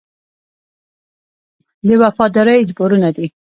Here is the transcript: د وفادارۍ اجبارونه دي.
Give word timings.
د 1.87 1.89
وفادارۍ 2.01 2.55
اجبارونه 2.61 3.09
دي. 3.15 3.27